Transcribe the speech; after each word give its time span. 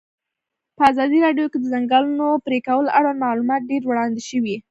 په 0.77 0.81
ازادي 0.91 1.17
راډیو 1.25 1.51
کې 1.51 1.57
د 1.59 1.61
د 1.63 1.71
ځنګلونو 1.73 2.27
پرېکول 2.45 2.85
اړوند 2.97 3.23
معلومات 3.25 3.61
ډېر 3.71 3.83
وړاندې 3.85 4.21
شوي. 4.29 4.55